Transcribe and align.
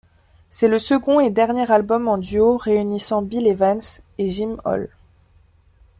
C'est 0.49 0.67
le 0.67 0.79
second 0.79 1.19
et 1.19 1.29
dernier 1.29 1.71
album 1.71 2.07
en 2.07 2.17
duo 2.17 2.57
réunissant 2.57 3.21
Bill 3.21 3.45
Evans 3.47 3.79
et 4.17 4.31
Jim 4.31 4.55
Hall. 4.65 4.89